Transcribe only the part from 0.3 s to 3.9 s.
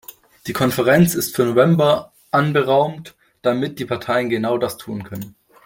Die Konferenz ist für November anberaumt, damit die